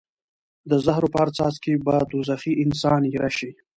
[0.69, 3.51] د زهرو په هر څاڅکي به دوزخي انسان ایره شي.